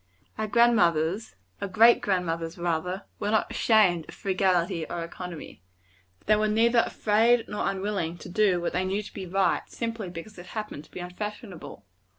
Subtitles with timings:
[0.35, 5.61] Our grand mothers our great grand mothers, rather were not ashamed of frugality or economy.
[6.25, 10.09] They were neither afraid nor unwilling to do what they knew to be right, simply
[10.09, 11.85] because it happened to be unfashionable.